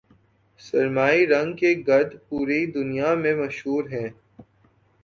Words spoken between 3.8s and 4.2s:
ہیں